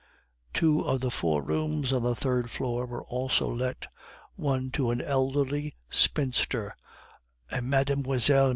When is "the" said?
0.99-1.11, 2.01-2.15